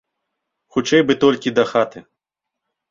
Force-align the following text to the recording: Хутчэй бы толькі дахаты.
Хутчэй 0.77 1.01
бы 1.11 1.19
толькі 1.27 1.55
дахаты. 1.61 2.07